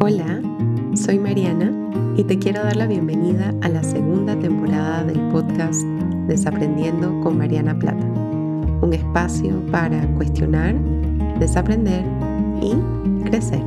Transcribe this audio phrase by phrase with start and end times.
[0.00, 0.40] Hola,
[0.94, 1.70] soy Mariana
[2.16, 5.82] y te quiero dar la bienvenida a la segunda temporada del podcast
[6.26, 10.74] Desaprendiendo con Mariana Plata, un espacio para cuestionar,
[11.38, 12.06] desaprender
[12.62, 12.74] y
[13.28, 13.60] crecer.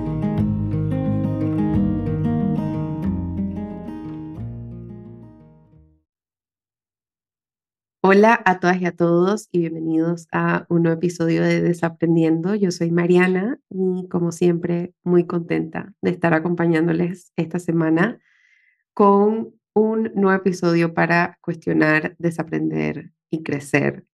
[8.10, 12.56] Hola a todas y a todos y bienvenidos a un nuevo episodio de Desaprendiendo.
[12.56, 18.22] Yo soy Mariana y como siempre muy contenta de estar acompañándoles esta semana
[18.94, 24.06] con un nuevo episodio para cuestionar, desaprender y crecer.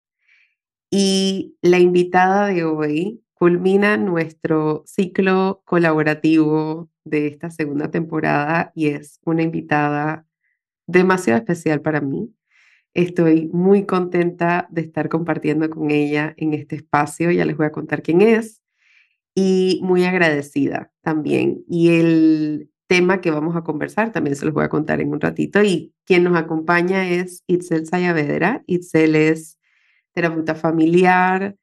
[0.90, 9.20] Y la invitada de hoy culmina nuestro ciclo colaborativo de esta segunda temporada y es
[9.24, 10.26] una invitada
[10.88, 12.34] demasiado especial para mí
[12.94, 17.32] Estoy muy contenta de estar compartiendo con ella en este espacio.
[17.32, 18.62] Ya les voy a contar quién es.
[19.36, 21.64] Y muy agradecida también.
[21.68, 25.20] Y el tema que vamos a conversar también se los voy a contar en un
[25.20, 25.64] ratito.
[25.64, 28.64] Y quien nos acompaña es Itzel Sayavedra.
[28.68, 29.58] Itzel es
[30.14, 31.56] terapeuta familiar,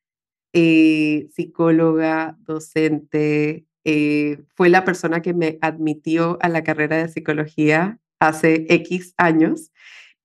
[0.53, 3.67] eh, psicóloga, docente.
[3.85, 9.71] Eh, fue la persona que me admitió a la carrera de psicología hace X años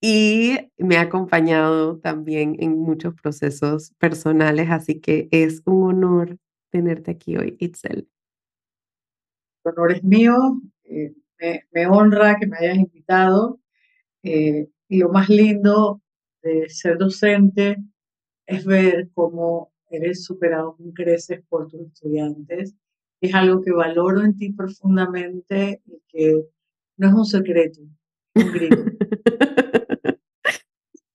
[0.08, 6.38] y me ha acompañado también en muchos procesos personales, así que es un honor
[6.70, 8.08] tenerte aquí hoy, Itzel.
[9.64, 11.16] El honor es mío, eh,
[11.72, 13.60] me, honra que me hayas invitado
[14.22, 16.04] eh, y lo más lindo
[16.44, 17.78] de ser docente
[18.46, 22.76] es ver cómo eres superado, cómo creces por tus estudiantes.
[23.22, 26.46] Es algo que valoro en ti profundamente y que
[26.98, 27.82] no es un secreto,
[28.36, 28.86] un grito.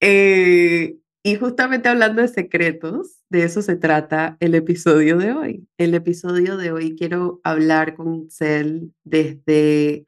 [0.01, 5.67] Eh, y justamente hablando de secretos, de eso se trata el episodio de hoy.
[5.77, 10.07] El episodio de hoy quiero hablar con Itzel desde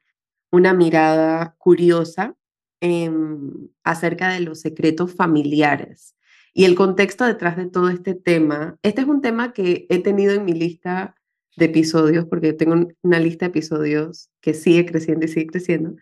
[0.51, 2.35] una mirada curiosa
[2.81, 6.15] em, acerca de los secretos familiares
[6.53, 8.77] y el contexto detrás de todo este tema.
[8.83, 11.15] Este es un tema que he tenido en mi lista
[11.55, 15.95] de episodios, porque tengo una lista de episodios que sigue creciendo y sigue creciendo,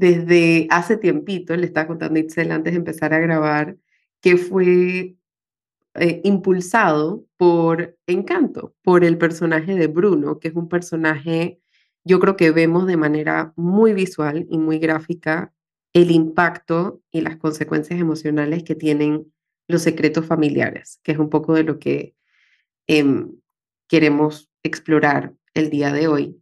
[0.00, 3.76] desde hace tiempito, le estaba contando a Itzel antes de empezar a grabar,
[4.22, 5.14] que fue
[5.94, 11.60] eh, impulsado por Encanto, por el personaje de Bruno, que es un personaje,
[12.02, 15.52] yo creo que vemos de manera muy visual y muy gráfica
[15.92, 19.30] el impacto y las consecuencias emocionales que tienen
[19.68, 22.14] los secretos familiares, que es un poco de lo que
[22.86, 23.32] em,
[23.86, 26.40] queremos explorar el día de hoy.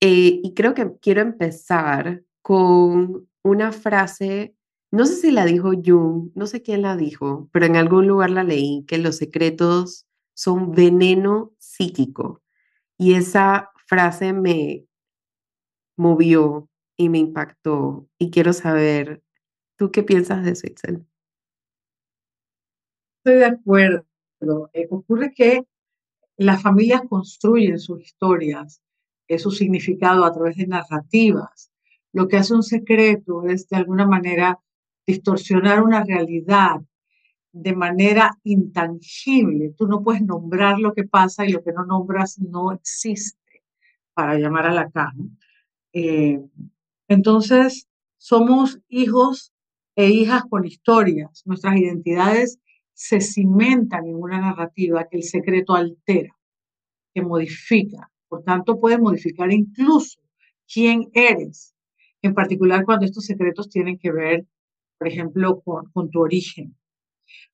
[0.00, 4.54] Eh, y creo que quiero empezar con una frase,
[4.92, 8.30] no sé si la dijo Jung, no sé quién la dijo, pero en algún lugar
[8.30, 12.44] la leí, que los secretos son veneno psíquico.
[12.96, 14.86] Y esa frase me
[15.96, 18.06] movió y me impactó.
[18.16, 19.24] Y quiero saber,
[19.74, 21.04] ¿tú qué piensas de eso, Itzel?
[23.24, 24.06] Estoy de acuerdo.
[24.72, 25.66] Eh, ocurre que
[26.36, 28.80] las familias construyen sus historias,
[29.26, 31.72] eh, su significado a través de narrativas
[32.16, 34.58] lo que hace un secreto es de alguna manera
[35.06, 36.80] distorsionar una realidad
[37.52, 39.74] de manera intangible.
[39.76, 43.62] Tú no puedes nombrar lo que pasa y lo que no nombras no existe,
[44.14, 45.26] para llamar a la cama.
[45.92, 46.40] Eh,
[47.06, 49.52] entonces, somos hijos
[49.94, 51.42] e hijas con historias.
[51.44, 52.58] Nuestras identidades
[52.94, 56.34] se cimentan en una narrativa que el secreto altera,
[57.12, 58.10] que modifica.
[58.26, 60.18] Por tanto, puede modificar incluso
[60.66, 61.75] quién eres,
[62.26, 64.46] en particular cuando estos secretos tienen que ver,
[64.98, 66.76] por ejemplo, con, tu origen.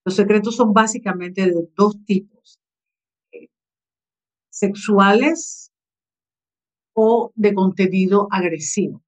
[0.04, 2.58] Los secretos son básicamente de dos tipos,
[3.32, 3.48] eh,
[4.50, 5.70] sexuales
[6.94, 9.02] o de contenido agresivo.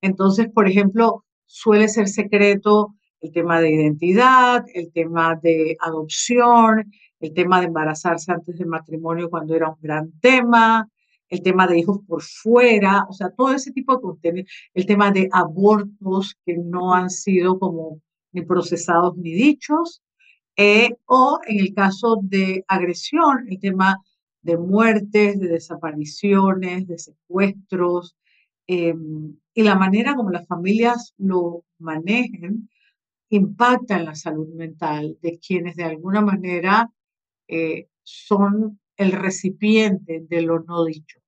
[0.00, 6.90] Entonces, por ejemplo, suele ser secreto el tema de identidad, el tema de adopción,
[7.20, 10.88] el tema de embarazarse antes del matrimonio cuando era un gran tema,
[11.28, 15.10] el tema de hijos por fuera, o sea, todo ese tipo de contenido, el tema
[15.10, 18.00] de abortos que no han sido como
[18.32, 20.02] ni procesados ni dichos,
[20.56, 23.98] eh, o en el caso de agresión, el tema
[24.42, 28.16] de muertes, de desapariciones, de secuestros,
[28.66, 32.68] em, y la manera como las familias lo manejen
[33.30, 36.90] impacta en la salud mental de quienes de alguna manera
[37.48, 41.18] eh, son el recipiente de lo no dicho.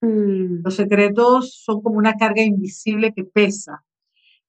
[0.00, 0.62] Mm.
[0.64, 3.84] Los secretos son como una carga invisible que pesa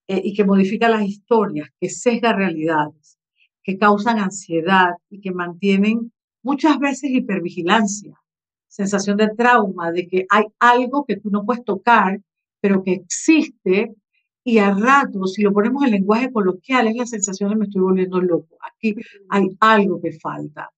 [0.08, 3.18] eh, y que modifica las historias, que sesga realidades,
[3.64, 6.12] que causan ansiedad y que mantienen
[6.44, 8.18] muchas veces hipervigilancia.
[8.68, 12.22] sensación de trauma, de que hay algo que tú no puedes tocar,
[12.62, 13.94] pero que existe
[14.44, 17.82] y a ratos, si lo ponemos en lenguaje coloquial, es la sensación de me estoy
[17.82, 18.58] volviendo loco.
[18.62, 18.96] Aquí
[19.30, 20.72] hay algo que falta.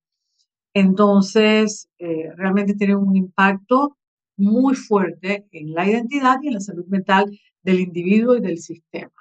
[0.74, 3.98] Entonces, eh, realmente tiene un impacto
[4.38, 9.12] muy fuerte en la identidad y en la salud mental del individuo y del sistema.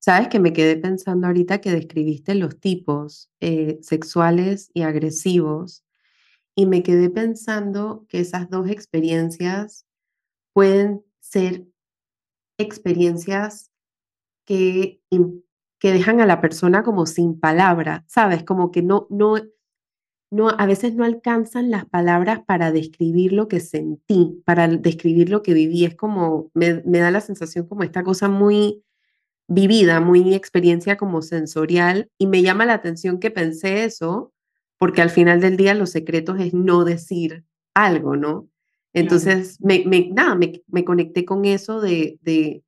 [0.00, 5.84] Sabes que me quedé pensando ahorita que describiste los tipos eh, sexuales y agresivos
[6.54, 9.86] y me quedé pensando que esas dos experiencias
[10.52, 11.66] pueden ser
[12.58, 13.70] experiencias
[14.44, 15.00] que,
[15.78, 18.42] que dejan a la persona como sin palabra, ¿sabes?
[18.42, 19.36] Como que no, no,
[20.30, 25.42] no, a veces no alcanzan las palabras para describir lo que sentí, para describir lo
[25.42, 25.84] que viví.
[25.84, 28.82] Es como, me, me da la sensación como esta cosa muy
[29.46, 34.32] vivida, muy experiencia como sensorial, y me llama la atención que pensé eso,
[34.76, 37.44] porque al final del día los secretos es no decir
[37.74, 38.48] algo, ¿no?
[38.92, 42.64] Entonces, me, me, nada, me, me, conecté con eso de, de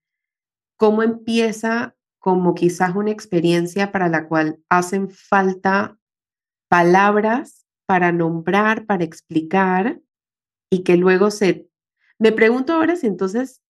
[0.77, 5.99] cómo empieza como quizás una experiencia para la cual hacen falta
[6.69, 10.01] palabras para nombrar, para explicar
[10.71, 11.69] y que luego se...
[12.19, 13.63] Me pregunto ahora si entonces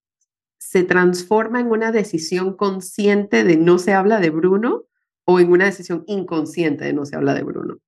[0.58, 4.84] se transforma en una decisión consciente de no se habla de Bruno
[5.24, 7.78] o en una decisión inconsciente de no se habla de Bruno.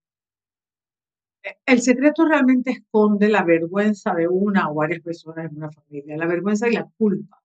[1.42, 6.16] E, el secreto realmente esconde la vergüenza de una o varias personas en una familia,
[6.16, 7.41] la vergüenza y la culpa.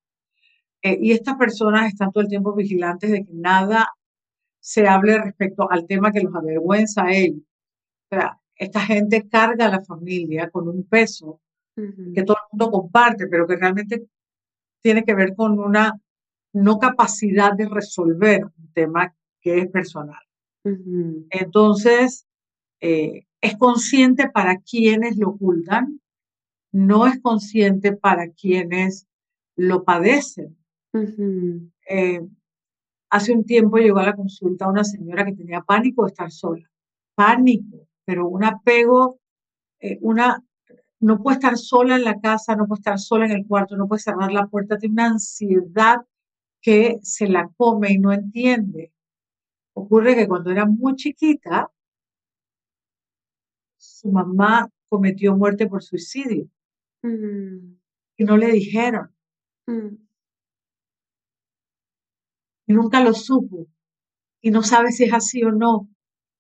[0.82, 3.90] Eh, y estas personas están todo el tiempo vigilantes de que nada
[4.60, 7.48] se hable respecto al tema que los avergüenza a ellos
[8.10, 11.42] sea, esta gente carga a la familia con un peso
[11.76, 14.08] que todo el mundo comparte, pero que realmente
[14.82, 15.94] tiene que ver con una
[16.54, 20.24] no capacidad de resolver un tema que es personal.
[21.30, 22.26] Entonces,
[22.82, 26.02] eh, es consciente para quienes lo ocultan,
[26.72, 29.06] no es consciente para quienes
[29.56, 30.58] lo padecen.
[31.90, 32.22] Eh,
[33.10, 36.70] hace un tiempo llegó a la consulta una señora que tenía pánico de estar sola,
[37.16, 39.20] pánico pero un apego,
[39.82, 40.42] eh, una,
[41.02, 43.86] no puede estar sola en la casa, no puede estar sola en el cuarto, no
[43.86, 45.98] puede cerrar la puerta, tiene una ansiedad
[46.62, 48.94] que se la come y no entiende.
[49.74, 51.70] Ocurre que cuando era muy chiquita,
[53.76, 56.48] su mamá cometió muerte por suicidio
[57.02, 57.76] mm.
[58.16, 59.14] y no le dijeron.
[59.66, 60.07] Mm.
[62.68, 63.68] Y nunca lo supo
[64.42, 65.90] y no sabe si es así o no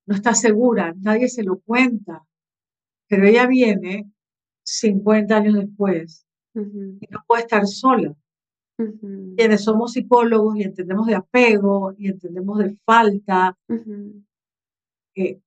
[0.07, 2.25] no está segura, nadie se lo cuenta,
[3.07, 4.09] pero ella viene
[4.63, 6.25] 50 años después
[6.55, 8.15] y no puede estar sola.
[8.77, 13.57] Quienes somos psicólogos y entendemos de apego y entendemos de falta,
[15.15, 15.41] eh,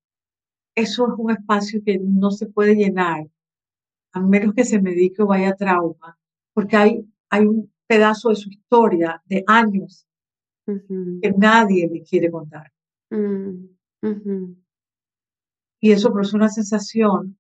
[0.75, 3.27] eso es un espacio que no se puede llenar,
[4.13, 6.19] a menos que se medique o vaya a trauma,
[6.53, 10.07] porque hay, hay un pedazo de su historia de años
[11.23, 12.71] que nadie le quiere contar.
[13.11, 13.67] Mm.
[15.81, 17.39] Y eso produce una sensación,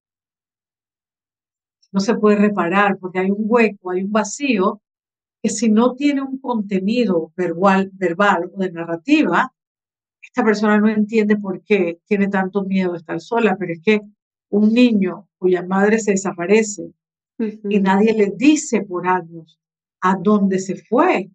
[1.92, 4.80] no se puede reparar porque hay un hueco, hay un vacío,
[5.42, 9.52] que si no tiene un contenido verbal, verbal o de narrativa,
[10.22, 14.00] esta persona no entiende por qué tiene tanto miedo de estar sola, pero es que
[14.50, 16.92] un niño cuya madre se desaparece
[17.38, 19.58] y nadie le dice por años
[20.02, 21.30] a dónde se fue,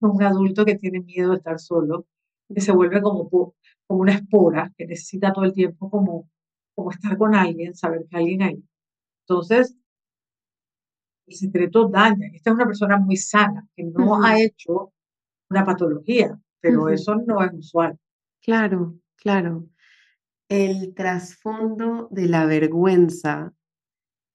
[0.00, 2.06] un adulto que tiene miedo de estar solo,
[2.54, 3.54] que se vuelve como, como
[4.00, 6.28] una espora, que necesita todo el tiempo como,
[6.74, 8.62] como estar con alguien, saber que alguien hay.
[9.22, 9.76] Entonces,
[11.26, 12.28] el secreto daña.
[12.32, 14.92] Esta es una persona muy sana, que no ha hecho
[15.50, 17.98] una patología, pero eso no es usual.
[18.42, 19.66] Claro, claro.
[20.48, 23.52] El trasfondo de la vergüenza,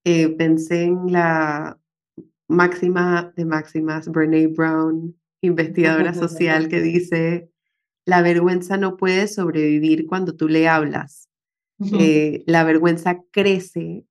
[0.04, 1.80] eh, pensé en la
[2.48, 7.52] máxima de máximas, Brene Brown, investigadora social, que dice,
[8.06, 11.30] la vergüenza no puede sobrevivir cuando tú le hablas.
[12.00, 14.06] Eh, la vergüenza crece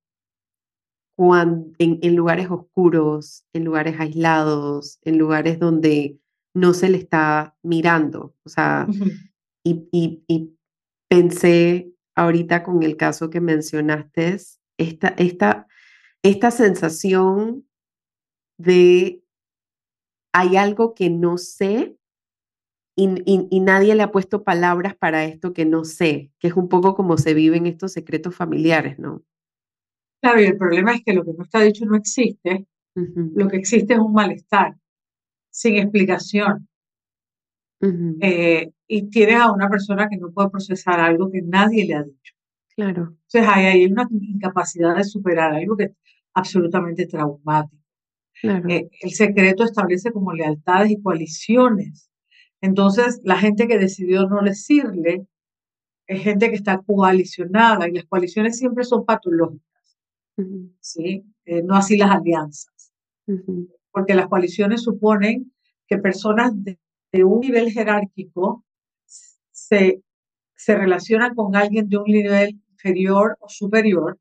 [1.17, 6.19] cuando, en, lugares oscuros, en lugares aislados, en lugares donde
[6.53, 8.35] no se le está mirando.
[8.43, 8.89] O sea,
[9.63, 10.57] y, y,
[11.09, 14.37] pensé ahorita con el caso que mencionaste,
[14.79, 15.67] esta, esta,
[16.23, 17.67] esta sensación
[18.59, 19.23] de
[20.33, 21.97] hay algo que no sé
[22.97, 26.95] y, nadie le ha puesto palabras para esto que no sé, que es un poco
[26.95, 29.23] como se viven estos secretos familiares, ¿no?
[30.21, 33.57] Claro, y el problema es que lo que no está dicho no existe, lo que
[33.57, 34.77] existe es un malestar,
[35.51, 36.69] sin explicación.
[38.21, 42.03] Eh, y tienes a una persona que no puede procesar algo que nadie le ha
[42.03, 42.35] dicho.
[42.77, 43.17] Claro.
[43.25, 45.93] Entonces hay ahí una incapacidad de superar algo que es
[46.35, 47.80] absolutamente traumático.
[48.41, 48.69] Claro.
[48.69, 52.11] Eh, el secreto establece como lealtades y coaliciones.
[52.61, 55.27] Entonces, la gente que decidió no decirle
[56.07, 59.99] es gente que está coalicionada y las coaliciones siempre son patológicas,
[60.81, 61.25] ¿sí?
[61.45, 62.93] Eh, no así las alianzas.
[63.93, 65.53] Porque las coaliciones suponen
[65.87, 66.79] que personas de,
[67.25, 68.65] un nivel jerárquico
[69.53, 70.03] se,
[70.57, 74.19] se relacionan con alguien de un nivel inferior o superior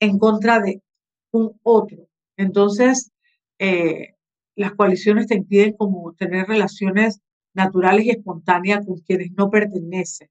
[0.00, 0.82] en contra de
[1.30, 2.08] un otro.
[2.36, 3.12] Entonces,
[3.58, 4.14] eh,
[4.56, 7.20] las coaliciones te impiden como tener relaciones
[7.54, 10.28] naturales y espontáneas con quienes no pertenecen.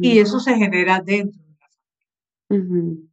[0.00, 1.68] Y eso se genera dentro de la
[2.48, 3.10] familia.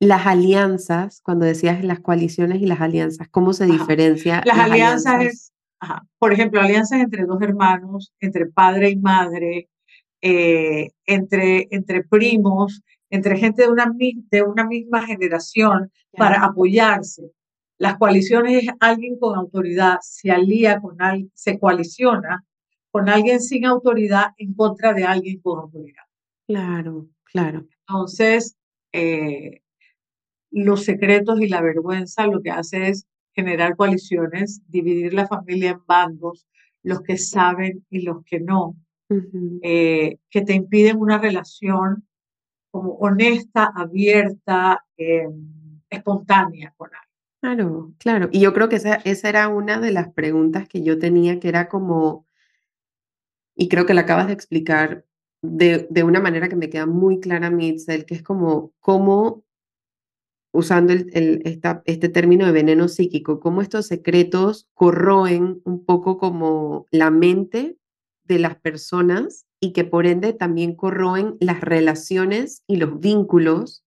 [0.00, 4.42] Las alianzas, cuando decías las coaliciones y las alianzas, ¿cómo se diferencia?
[4.44, 5.52] Las, alianzas, es,
[6.18, 9.68] por ejemplo, alianzas entre dos hermanos, entre padre y madre,
[10.20, 17.32] eh, entre, entre primos, entre gente de una, de una misma generación para apoyarse.
[17.78, 22.44] Las coaliciones es alguien con autoridad, se alía con alguien, se coaliciona
[22.90, 26.02] con alguien sin autoridad en contra de alguien con autoridad.
[26.46, 27.66] Claro, claro.
[27.86, 28.56] Entonces,
[28.92, 29.60] eh,
[30.50, 35.86] los secretos y la vergüenza lo que hace es generar coaliciones, dividir la familia en
[35.86, 36.48] bandos,
[36.82, 38.76] los que saben y los que no,
[39.62, 42.08] eh, que te impiden una relación
[42.70, 47.07] como honesta, abierta, em, espontánea con alguien.
[47.42, 48.28] Claro, claro.
[48.32, 51.48] Y yo creo que esa, esa era una de las preguntas que yo tenía, que
[51.48, 52.26] era como,
[53.56, 55.04] y creo que la acabas de explicar
[55.42, 57.76] de, de una manera que me queda muy clara mí,
[58.06, 59.44] que es como, cómo,
[60.52, 66.18] usando el, el, esta, este término de veneno psíquico, cómo estos secretos corroen un poco
[66.18, 67.76] como la mente
[68.24, 73.84] de las personas y que por ende también corroen las relaciones y los vínculos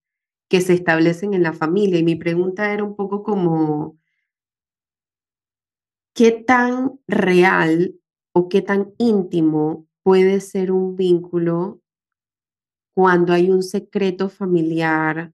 [0.51, 1.97] que se establecen en la familia.
[1.97, 3.97] Y mi pregunta era un poco como,
[6.13, 7.95] ¿qué tan real
[8.33, 11.81] o qué tan íntimo puede ser un vínculo
[12.93, 15.33] cuando hay un secreto familiar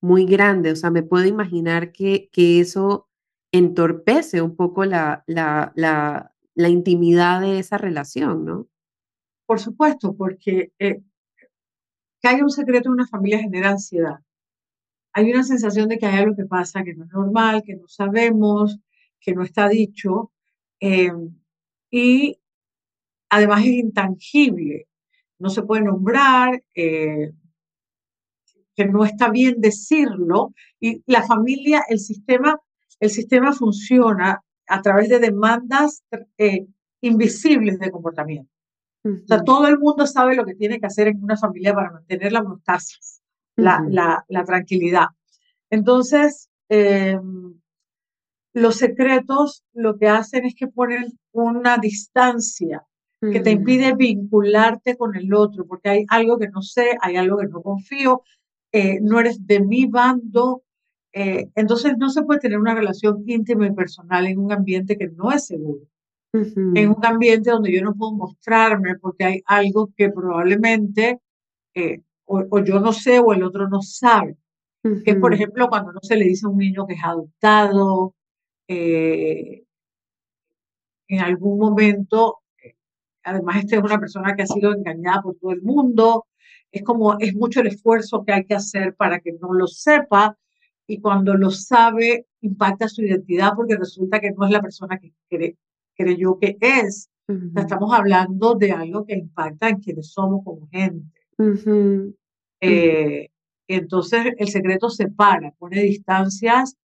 [0.00, 0.70] muy grande?
[0.70, 3.08] O sea, me puedo imaginar que, que eso
[3.50, 8.68] entorpece un poco la, la, la, intimidad de esa relación, ¿no?
[9.44, 11.02] Por supuesto, porque eh,
[12.20, 14.20] que haya un secreto en una familia genera ansiedad
[15.12, 17.86] hay una sensación de que hay algo que pasa que no es normal, que no
[17.88, 18.78] sabemos,
[19.20, 20.32] que no está dicho,
[20.80, 21.34] em,
[21.90, 22.38] y
[23.28, 24.88] además es intangible,
[25.38, 27.32] no se puede nombrar, eh,
[28.74, 32.58] que no está bien decirlo, y la familia, el sistema,
[33.00, 36.04] el sistema funciona a través de demandas
[36.38, 36.66] eh,
[37.02, 38.50] invisibles de comportamiento.
[39.04, 41.90] O sea, todo el mundo sabe lo que tiene que hacer en una familia para
[41.90, 43.21] mantener la homeostasis
[43.56, 45.06] la, la, tranquilidad.
[45.70, 47.60] Entonces, em,
[48.54, 52.84] los secretos lo que hacen es que ponen una distancia
[53.30, 57.38] que te impide vincularte con el otro, porque hay algo que no sé, hay algo
[57.38, 58.22] que no confío,
[58.72, 60.64] eh, no eres de mi bando.
[61.12, 65.08] Eh, entonces no se puede tener una relación íntima y personal en un ambiente que
[65.08, 65.86] no es seguro,
[66.32, 71.20] en un ambiente donde yo no puedo mostrarme porque hay algo que probablemente
[71.74, 74.36] eh, o, yo no sé o el otro no sabe.
[75.04, 78.14] Que por ejemplo cuando no se le dice a un niño que es adoptado,
[78.66, 79.64] eh,
[81.06, 82.74] en algún momento, eh,
[83.22, 86.26] además este es una persona que ha sido engañada por todo el mundo,
[86.72, 90.36] es como, es mucho el esfuerzo que hay que hacer para que no lo sepa
[90.86, 95.12] y cuando lo sabe impacta su identidad porque resulta que no es la persona que
[95.28, 95.56] cree,
[95.94, 97.08] creyó que es.
[97.56, 101.21] estamos hablando de algo que impacta en quienes somos como gente.
[102.60, 103.28] Eh,
[103.68, 106.76] entonces el secreto separa, pone distancias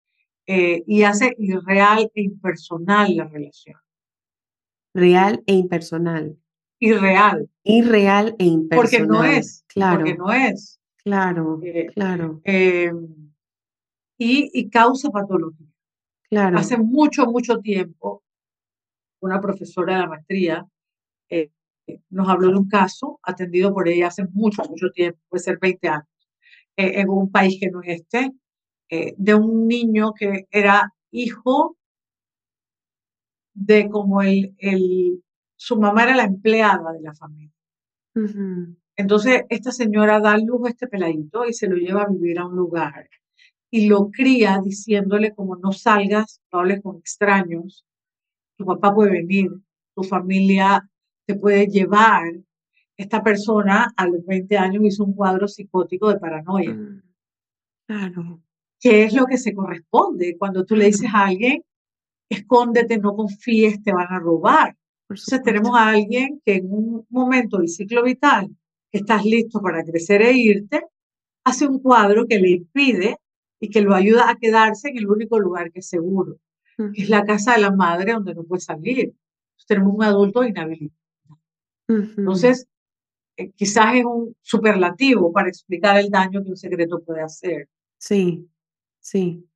[0.45, 3.79] eh, y hace irreal e impersonal la relación.
[4.93, 6.37] Real e impersonal.
[6.79, 7.49] Irreal.
[7.63, 8.81] Irreal e impersonal.
[8.81, 9.65] Porque no es.
[9.67, 9.97] Claro.
[9.97, 10.79] Porque no es.
[11.03, 12.41] Claro, eh, claro.
[12.43, 12.99] y,
[14.17, 15.67] y, causa patología.
[16.29, 16.57] Claro.
[16.57, 18.23] Hace mucho, mucho tiempo,
[19.21, 20.67] una profesora de la maestría
[22.09, 25.87] nos habló de un caso atendido por ella hace mucho, mucho tiempo, puede ser 20
[25.87, 26.07] años,
[26.75, 28.31] eh, en un país que no es este,
[28.89, 31.77] eh, de un niño que era hijo
[33.53, 35.23] de como el, el,
[35.55, 37.53] su mamá era la empleada de la familia.
[38.95, 42.47] Entonces, esta señora da luz a este peladito y se lo lleva a vivir a
[42.47, 43.07] un lugar
[43.69, 47.85] y lo cría diciéndole como no salgas, no hables con extraños,
[48.57, 49.51] tu papá puede venir,
[49.95, 50.89] tu familia
[51.27, 52.33] te puede llevar.
[52.95, 56.73] esta persona a los 20 años hizo un cuadro psicótico de paranoia.
[56.73, 57.03] Mm,
[57.85, 58.41] claro.
[58.79, 61.63] ¿Qué es lo que se corresponde cuando tú le dices a alguien,
[62.27, 64.75] escóndete, no confíes, te van a robar?
[65.09, 68.49] Entonces tenemos a alguien que en un momento del ciclo vital,
[68.91, 70.81] que estás listo para crecer e irte,
[71.43, 73.17] hace un cuadro que le impide
[73.59, 76.39] y que lo ayuda a quedarse en el único lugar que es seguro,
[76.77, 79.13] que es la casa de la madre donde no puede salir.
[79.67, 81.06] tenemos un adulto inhabilitado.
[81.87, 82.67] Entonces,
[83.37, 87.69] eh, quizás es un superlativo para explicar el daño que un secreto puede hacer.
[87.97, 88.49] Sí,
[88.99, 89.47] sí.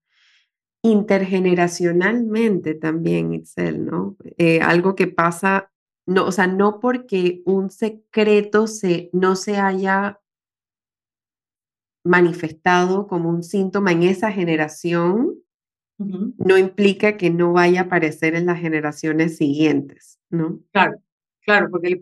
[0.84, 4.18] Intergeneracionalmente también, Itzel, ¿no?
[4.38, 5.72] Eh, algo que pasa,
[6.06, 10.20] no, o sea, no porque un secreto se, no se haya
[12.04, 15.36] manifestado como un síntoma en esa generación,
[16.00, 20.60] no implica que no vaya a aparecer en las generaciones siguientes, ¿no?
[20.72, 21.00] Claro,
[21.46, 22.00] claro, porque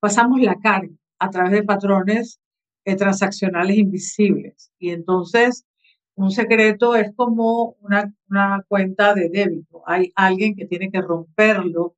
[0.00, 2.40] pasamos la carga a través de patrones
[2.84, 4.72] eh, transaccionales invisibles.
[4.78, 5.66] Y entonces,
[6.14, 9.82] un secreto es como una, una cuenta de débito.
[9.86, 11.96] Hay alguien que tiene que romperlo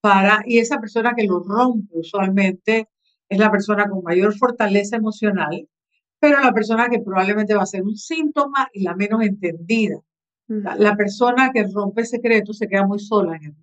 [0.00, 2.88] para, y esa persona que lo rompe usualmente
[3.28, 5.68] es la persona con mayor fortaleza emocional,
[6.18, 10.00] pero la persona que probablemente va a ser un síntoma y la menos entendida.
[10.48, 13.54] La, persona que rompe secretos se queda muy sola en el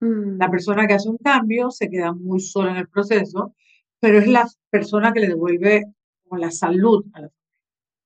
[0.00, 0.50] La mm.
[0.50, 3.54] persona que hace un cambio se queda muy sola en el proceso
[4.00, 5.84] pero es la persona que le devuelve
[6.24, 7.36] como la salud a la familia.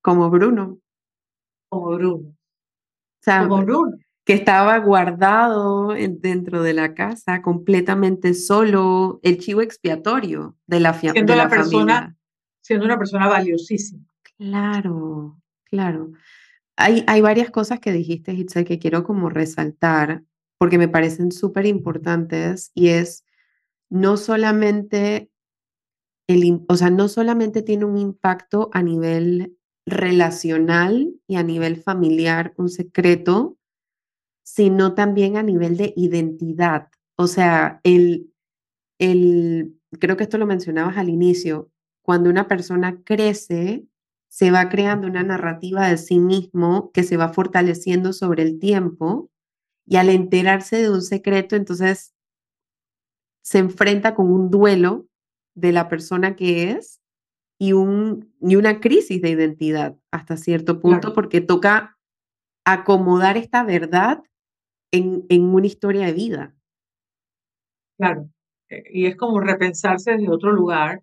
[0.02, 0.78] Como Bruno.
[1.68, 2.36] Como Bruno.
[3.24, 3.96] como Bruno.
[4.24, 11.34] Que estaba guardado dentro de la casa, completamente solo, el chivo expiatorio de la, siendo
[11.34, 12.16] la, persona, familia.
[12.62, 14.02] Siendo una persona valiosísima.
[14.38, 16.12] Claro, claro.
[16.76, 20.22] Hay, hay varias cosas que dijiste, Hitzel, que quiero como resaltar,
[20.64, 23.22] porque me parecen súper importantes, y es
[23.90, 25.30] no solamente
[26.68, 32.70] o sea, no solamente tiene un impacto a nivel relacional y a nivel familiar, un
[32.70, 33.58] secreto,
[34.42, 36.88] sino también a nivel de identidad.
[37.16, 38.32] O sea, el,
[38.98, 43.84] el, creo que esto lo mencionabas al inicio, cuando una persona crece,
[44.28, 49.30] se va creando una narrativa de sí mismo que se va fortaleciendo sobre el tiempo
[49.86, 52.14] y al enterarse de un secreto, entonces
[53.42, 55.06] se enfrenta con un duelo
[55.54, 57.00] de la persona que es
[57.58, 61.98] y, un, y una crisis de identidad hasta cierto punto, porque toca
[62.64, 64.22] acomodar esta verdad
[64.90, 66.54] en, en, una historia de vida.
[67.98, 68.28] Claro,
[68.70, 71.02] eh, y es como repensarse desde otro lugar,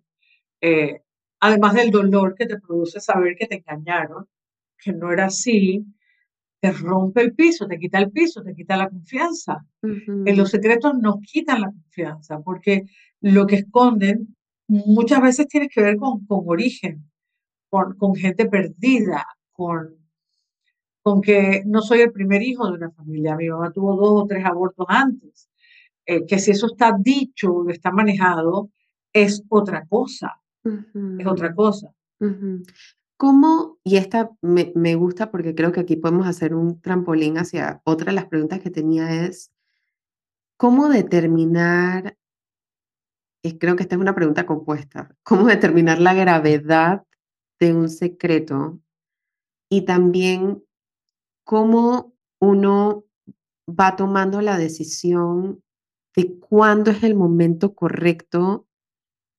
[0.60, 1.02] eh,
[1.40, 4.28] además del dolor que te produce saber que te engañaron,
[4.78, 5.86] que no era así,
[6.62, 9.66] te rompe el piso, te quita el piso, te quita la confianza.
[9.82, 12.84] En los secretos nos quitan la confianza porque
[13.20, 14.36] lo que esconden
[14.68, 17.10] muchas veces tiene que ver con, con origen,
[17.68, 19.96] con, con, gente perdida, con,
[21.02, 23.34] con que no soy el primer hijo de una familia.
[23.34, 25.50] Mi mamá tuvo dos o tres abortos antes.
[26.06, 28.70] Eh, que si eso está dicho está manejado,
[29.12, 30.40] es otra cosa.
[31.18, 31.92] Es otra cosa.
[33.22, 37.80] ¿Cómo, y esta me, me, gusta porque creo que aquí podemos hacer un trampolín hacia
[37.84, 39.52] otra de las preguntas que tenía es,
[40.56, 42.18] ¿cómo determinar
[43.60, 45.14] creo que esta es una pregunta compuesta.
[45.22, 47.04] ¿Cómo determinar la gravedad
[47.60, 48.80] de un secreto?
[49.70, 50.64] Y también
[51.44, 53.04] cómo uno
[53.68, 55.62] va tomando la decisión
[56.16, 58.66] de cuándo es el momento correcto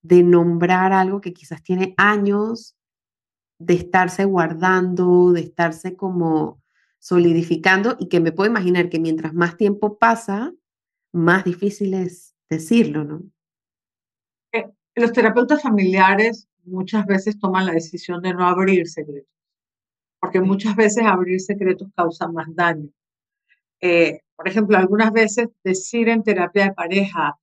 [0.03, 2.77] de nombrar algo que quizás tiene años
[3.65, 6.61] de estarse guardando, de estarse como
[6.99, 10.53] solidificando y que me puedo imaginar que mientras más tiempo pasa,
[11.11, 13.23] más difícil es decirlo, ¿no?
[14.95, 19.31] Los terapeutas familiares muchas veces toman la decisión de no abrir secretos,
[20.19, 22.89] porque muchas veces abrir secretos causa más daño.
[23.81, 27.37] Eh, por ejemplo, algunas veces decir en terapia de pareja,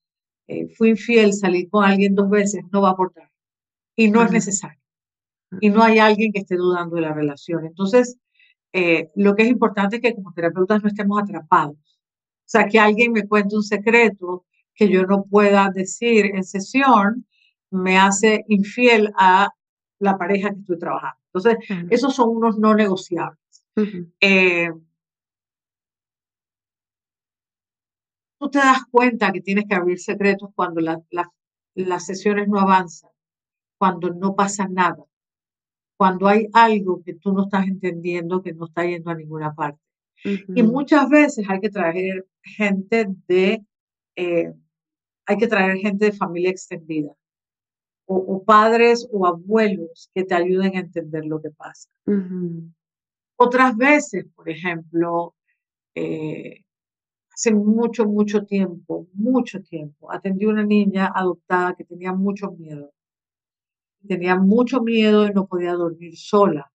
[0.47, 3.31] eh, fui infiel, salí con alguien dos veces, no va a aportar.
[3.97, 4.80] Y no es necesario.
[5.61, 7.65] Y no hay alguien que esté dudando de la relación.
[7.65, 8.17] Entonces,
[8.73, 11.77] eh, lo que es importante es que como terapeutas no estemos atrapados.
[11.77, 17.27] O sea, que alguien me cuente un secreto que yo no pueda decir en sesión,
[17.71, 19.51] me hace infiel a
[19.99, 21.19] la pareja que estoy trabajando.
[21.33, 21.59] Entonces,
[21.91, 23.39] esos son unos no negociables.
[24.21, 24.71] Eh,
[28.39, 33.11] tú te das cuenta que tienes que abrir secretos cuando las sesiones no avanzan,
[33.79, 35.05] cuando no pasa nada,
[36.01, 39.83] cuando hay algo que tú no estás entendiendo, que no está yendo a ninguna parte.
[40.25, 43.63] Y muchas veces hay que traer gente de,
[44.17, 44.51] eh,
[45.27, 47.13] hay que traer gente de familia extendida
[48.07, 51.91] o, padres o abuelos que te ayuden a entender lo que pasa.
[53.37, 55.35] Otras veces, por ejemplo,
[55.95, 56.65] eh,
[57.31, 62.91] hace mucho, mucho tiempo, mucho tiempo, atendí a una niña adoptada que tenía mucho miedo.
[64.07, 66.71] Tenía mucho miedo y no podía dormir sola.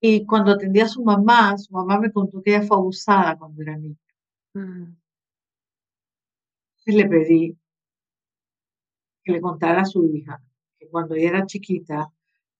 [0.00, 3.62] Y cuando atendí a su mamá, su mamá me contó que ella fue abusada cuando
[3.62, 3.96] era niña.
[4.54, 4.96] Mm.
[6.86, 7.58] Le pedí
[9.22, 10.40] que le contara a su hija
[10.78, 12.10] que cuando ella era chiquita,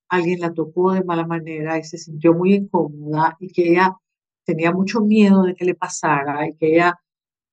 [0.08, 3.96] alguien la tocó de mala manera y se sintió muy incómoda y que ella
[4.44, 7.00] tenía mucho miedo de que le pasara y que ella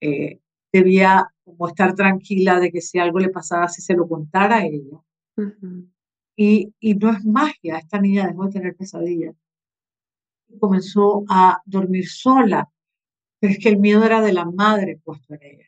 [0.02, 0.40] eh,
[0.72, 4.66] debía como estar tranquila de que si algo le pasaba, si se lo contara a
[4.66, 5.00] ella.
[6.36, 9.36] Y, y, no es magia, esta niña dejó de tener pesadillas.
[10.60, 12.70] Comenzó a dormir sola,
[13.40, 15.66] pero es que el miedo era de la madre puesto en ella.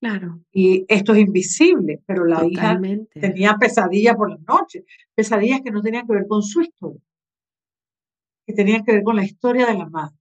[0.00, 0.40] Claro.
[0.52, 2.80] Y esto es invisible, pero la hija
[3.14, 7.00] tenía pesadillas por la noche, pesadillas que no tenían que ver con su historia,
[8.46, 10.16] que tenían que ver con la historia de la madre.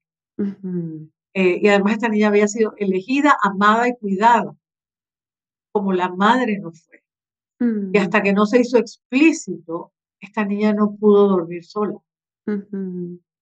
[1.34, 4.56] Eh, y además esta niña había sido elegida, amada y cuidada,
[5.72, 7.04] como la madre no fue.
[7.60, 7.92] Y mm.
[8.00, 11.98] hasta que no se hizo explícito, esta niña no pudo dormir sola.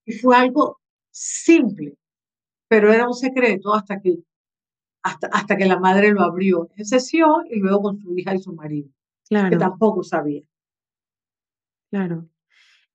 [0.04, 1.96] Y fue algo simple,
[2.68, 4.18] pero era un secreto hasta que
[5.32, 8.52] hasta, que la madre lo abrió en sesión y luego con su hija y su
[8.52, 8.88] marido,
[9.28, 9.50] claro.
[9.50, 10.42] que tampoco sabía.
[11.90, 12.28] Claro.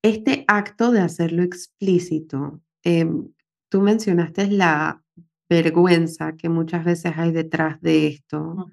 [0.02, 3.32] Este acto de hacerlo explícito, em,
[3.70, 5.02] tú mencionaste la
[5.48, 8.70] vergüenza que muchas veces hay detrás de esto.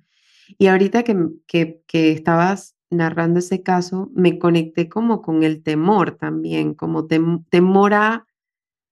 [0.57, 1.15] Y ahorita que,
[1.47, 7.93] que, que, estabas narrando ese caso, me conecté como con el temor también, como temor
[7.93, 8.27] a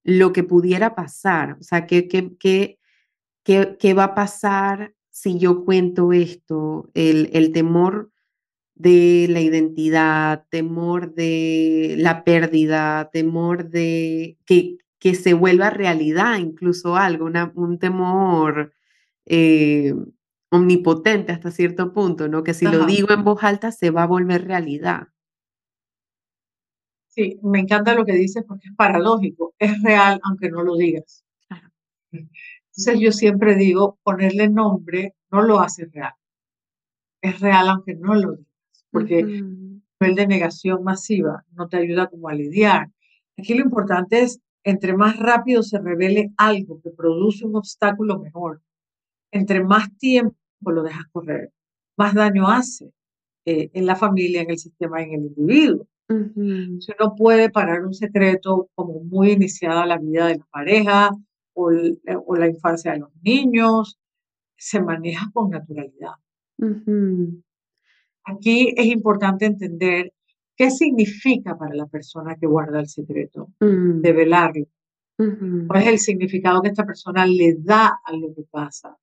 [0.04, 1.58] lo que pudiera pasar.
[1.60, 2.78] O sea, que, que, que
[3.48, 6.92] ¿Qué, va a pasar si yo cuento esto?
[6.94, 8.12] El, el temor
[8.76, 16.98] de la identidad, temor de la pérdida, temor de que, que se vuelva realidad incluso
[16.98, 18.74] algo, un temor
[19.26, 19.94] eh,
[20.50, 22.44] omnipotente hasta cierto punto, ¿no?
[22.44, 25.08] Que si lo digo en voz alta se va a volver realidad.
[27.08, 31.26] Sí, me encanta lo que dices porque es paradójico, es real aunque no lo digas.
[32.12, 36.14] Entonces yo siempre digo, ponerle nombre no lo hace real.
[37.22, 42.08] Es real aunque no lo digas, porque el nivel de negación masiva no te ayuda
[42.08, 42.90] como a lidiar.
[43.36, 48.62] Aquí lo importante es, entre más rápido se revele algo que produce un obstáculo mejor,
[49.32, 51.52] entre más tiempo lo dejas correr,
[51.98, 52.92] más daño hace
[53.46, 55.88] eh, en la familia, en el sistema, en el individuo.
[56.80, 61.12] Se no puede parar un secreto como muy iniciada la vida de la pareja,
[61.54, 61.72] o,
[62.36, 64.00] la infancia de los niños,
[64.56, 66.14] se maneja con naturalidad.
[68.24, 70.14] Aquí es importante entender
[70.56, 74.02] qué significa para la persona que guarda el secreto, mm.
[74.02, 74.66] de velarlo.
[75.18, 78.96] ¿Cuál es el significado que esta persona le da a lo que pasa?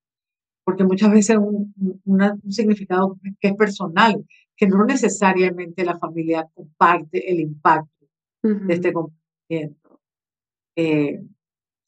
[0.64, 1.74] Porque muchas veces un,
[2.04, 4.24] un significado que es personal,
[4.56, 8.06] que no necesariamente la familia comparte el impacto
[8.42, 10.00] de este comportamiento.
[10.76, 11.22] Eh,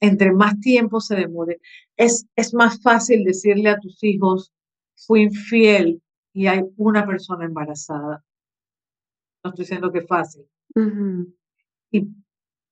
[0.01, 1.61] entre más tiempo se demore,
[1.97, 4.53] es, es más fácil decirle a tus hijos,
[4.95, 8.25] fui infiel y hay una persona embarazada.
[9.43, 10.47] No estoy diciendo que es fácil.
[11.91, 12.09] y,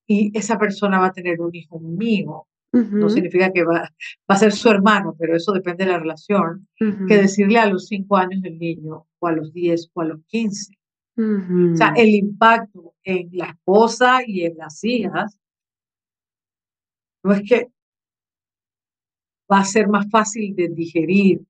[0.07, 2.47] y, esa persona va a tener un hijo mío.
[2.75, 6.67] No significa que va, va, a ser su hermano, pero eso depende de la relación,
[6.77, 10.21] que decirle a los cinco años del niño, o a los diez, o a los
[10.27, 10.77] quince.
[11.17, 15.39] O sea, el impacto en la esposa y en las hijas
[17.23, 17.71] no es que
[19.51, 21.47] va a ser más fácil de digerir,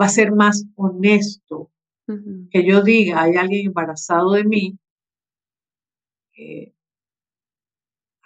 [0.00, 1.70] va a ser más honesto.
[2.50, 4.78] Que yo diga, hay alguien embarazado de mí,
[6.36, 6.72] eh,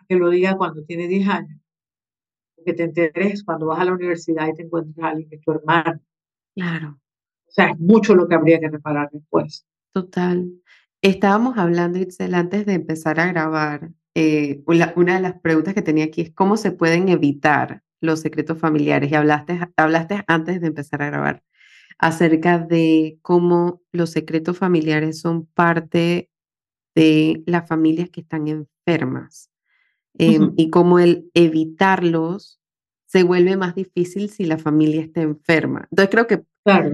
[0.06, 1.59] que lo diga cuando tiene 10 años,
[2.64, 5.42] que te enteres cuando vas a la universidad y te encuentres a alguien que es
[5.42, 6.00] tu hermano.
[6.54, 6.98] Claro.
[7.46, 9.66] O sea, es mucho lo que habría que reparar después.
[9.92, 10.50] Total.
[11.02, 16.04] Estábamos hablando, Itzel, antes de empezar a grabar, eh, una de las preguntas que tenía
[16.04, 19.10] aquí es cómo se pueden evitar los secretos familiares.
[19.10, 21.42] Y hablaste, hablaste antes de empezar a grabar
[21.98, 26.30] acerca de cómo los secretos familiares son parte
[26.94, 29.49] de las familias que están enfermas
[30.18, 32.60] em, y cómo el evitarlos
[33.06, 35.88] se vuelve más difícil si la familia está enferma.
[35.90, 36.92] Entonces creo que claro.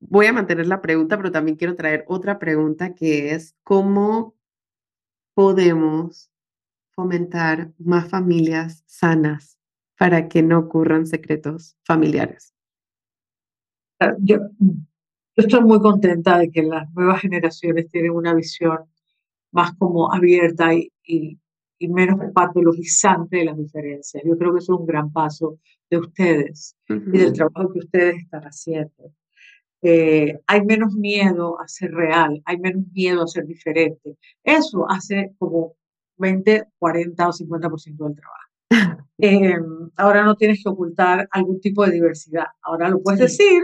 [0.00, 4.34] voy a mantener la pregunta, pero también quiero traer otra pregunta que es cómo
[5.34, 6.30] podemos
[6.98, 9.58] fomentar más familias sanas
[9.98, 12.54] para que no ocurran secretos familiares?
[14.00, 14.74] Ah, yo, Yo
[15.36, 18.78] estoy muy contenta de que las nuevas generaciones tienen una visión
[19.52, 21.38] más como abierta y, y,
[21.86, 24.22] menos patologizante de las diferencias.
[24.26, 28.16] Yo creo que eso es un gran paso de ustedes y del trabajo que ustedes
[28.22, 29.12] están haciendo.
[29.80, 34.16] Eh, hay menos miedo a ser real, hay menos miedo a ser diferente.
[34.42, 35.76] Eso hace como
[36.16, 38.48] 20, 40 o 50% del trabajo.
[39.20, 42.46] Em, ahora no tienes que ocultar algún tipo de diversidad.
[42.62, 43.62] Ahora lo puedes decir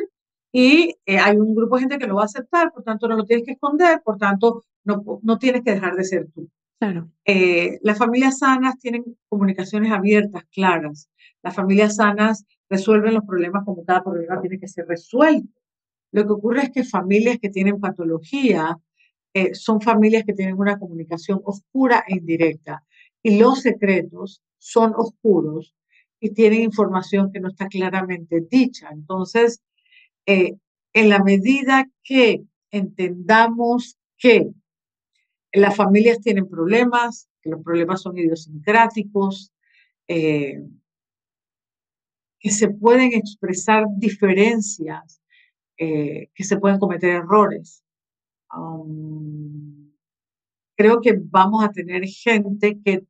[0.51, 3.17] y eh, hay un grupo de gente que lo va a aceptar, por tanto no
[3.17, 6.49] lo tienes que esconder, por tanto no, no tienes que dejar de ser tú.
[6.79, 7.11] Claro.
[7.25, 11.09] Eh, las familias sanas tienen comunicaciones abiertas, claras.
[11.43, 15.49] Las familias sanas resuelven los problemas como cada problema tiene que ser resuelto.
[16.13, 18.79] Lo que ocurre es que familias que tienen patología
[19.35, 22.85] eh, son familias que tienen una comunicación oscura e indirecta.
[23.23, 25.75] Y los secretos son oscuros
[26.21, 28.91] y tienen información que no está claramente dicha.
[28.93, 29.61] Entonces,
[30.27, 30.55] eh,
[30.93, 34.51] en la medida que entendamos que
[35.61, 39.53] las familias tienen problemas, que los problemas son idiosincráticos,
[40.09, 40.63] eh,
[42.41, 45.21] que se pueden expresar diferencias,
[45.79, 47.83] eh, que se pueden cometer errores.
[48.55, 49.93] Um,
[50.77, 53.05] creo que vamos a tener gente que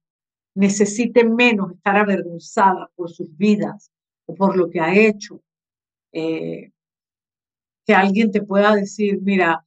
[0.54, 3.90] necesite menos estar avergonzada por sus vidas
[4.26, 5.42] o por lo que ha hecho
[7.84, 9.64] que alguien te pueda decir, mira,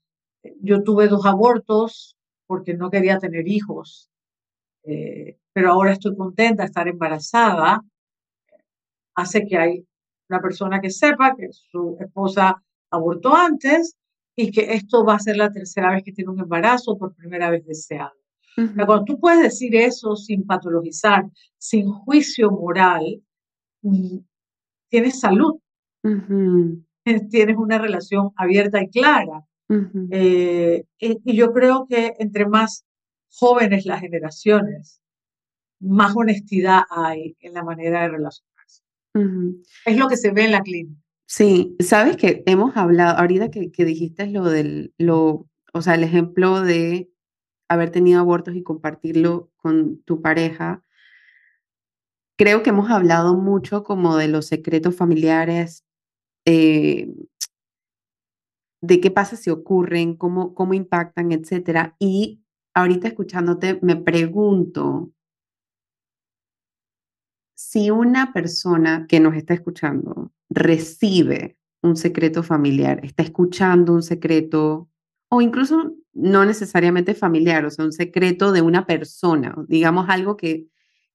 [0.61, 2.16] yo tuve dos abortos
[2.47, 4.09] porque no quería tener hijos,
[4.83, 7.83] eh, pero ahora estoy contenta de estar embarazada,
[9.15, 9.85] hace que hay
[10.29, 13.95] una persona que sepa que su esposa abortó antes
[14.35, 17.49] y que esto va a ser la tercera vez que tiene un embarazo por primera
[17.49, 18.13] vez deseado.
[18.55, 21.25] Cuando tú puedes decir eso sin patologizar,
[21.59, 23.21] sin juicio moral,
[23.83, 24.17] mm,
[24.89, 25.59] tienes salud.
[27.29, 29.45] tienes una relación abierta y clara.
[30.11, 32.85] Eh, y, yo creo que entre más
[33.29, 35.01] jóvenes las generaciones,
[35.79, 38.83] más honestidad hay en la manera de relacionarse.
[39.85, 41.01] Es lo que se ve en la clínica.
[41.25, 46.03] Sí, sabes que hemos hablado, ahorita que, que dijiste lo del, lo, o sea, el
[46.03, 47.09] ejemplo de
[47.67, 50.83] haber tenido abortos y compartirlo con tu pareja,
[52.37, 55.83] creo que hemos hablado mucho como de los secretos familiares,
[56.45, 57.09] eh,
[58.81, 61.95] de qué pasa si ocurren, cómo, cómo impactan, etcétera.
[61.99, 65.11] Y ahorita escuchándote, me pregunto
[67.55, 74.89] si una persona que nos está escuchando recibe un secreto familiar, está escuchando un secreto,
[75.29, 80.67] o incluso no necesariamente familiar, o sea, un secreto de una persona, digamos algo que,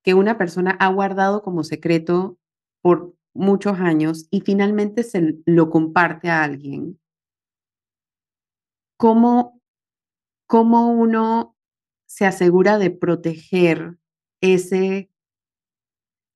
[0.03, 2.39] que una persona ha guardado como secreto
[2.81, 6.99] por muchos años y finalmente se lo comparte a alguien,
[9.03, 9.61] ¿cómo,
[10.47, 11.57] cómo uno
[12.07, 13.99] se asegura de proteger
[14.41, 15.11] ese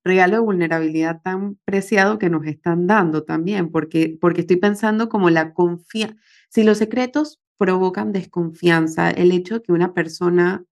[0.04, 3.70] regalo de vulnerabilidad tan preciado que nos están dando también?
[3.70, 6.16] Porque, porque estoy pensando como la confianza,
[6.48, 10.64] si los secretos provocan desconfianza, el hecho de que una persona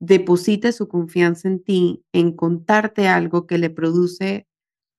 [0.00, 4.48] deposite su confianza en ti, en contarte algo que le produce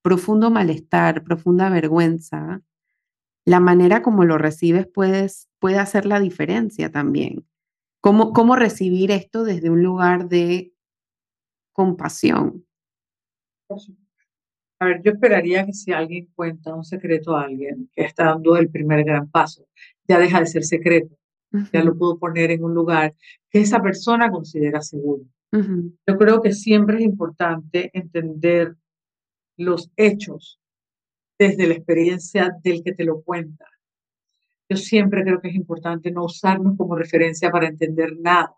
[0.04, 2.62] profundo malestar, profunda vergüenza,
[3.46, 7.46] la manera como lo recibes puedes, puede hacer la diferencia también.
[8.02, 10.74] ¿Cómo, ¿Cómo recibir esto desde un lugar de
[11.72, 12.66] compasión?
[14.80, 18.58] A ver, yo esperaría que si alguien cuenta un secreto a alguien que está dando
[18.58, 19.66] el primer gran paso,
[20.06, 21.16] ya deja de ser secreto,
[21.72, 23.16] ya lo puedo poner en un lugar
[23.50, 25.24] que esa persona considera seguro.
[25.50, 28.76] Yo creo que siempre es importante entender
[29.56, 30.60] los hechos
[31.40, 33.66] desde la experiencia del que te lo cuenta.
[34.74, 38.54] Yo siempre creo que es importante no usarnos como referencia para entender nada,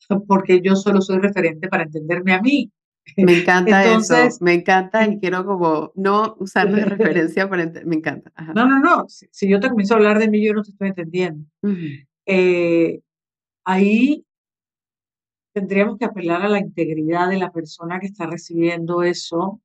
[0.28, 2.70] porque yo solo soy referente para entenderme a mí.
[3.16, 7.96] Me encanta eso, me encanta y quiero como no usarme de referencia para entender, me
[7.96, 8.32] encanta.
[8.54, 10.88] No, no, no, si, yo te comienzo a hablar de mí, yo no te estoy
[10.88, 11.44] entendiendo.
[12.24, 13.00] Eh,
[13.64, 14.24] ahí
[15.52, 19.60] tendríamos que apelar a la integridad de la persona que está recibiendo eso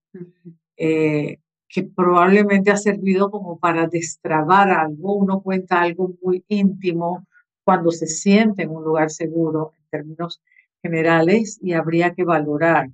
[0.78, 5.14] eh, que probablemente ha servido como para destrabar algo.
[5.16, 7.28] Uno cuenta algo muy íntimo
[7.64, 10.42] cuando se siente en un lugar seguro en términos
[10.82, 12.90] generales y habría que valorar.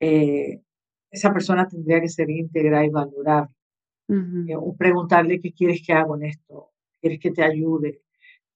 [0.00, 0.62] Eh,
[1.10, 3.48] esa persona tendría que ser íntegra y valorar.
[4.10, 8.00] Eh, o preguntarle qué quieres que haga con esto, quieres que te ayude,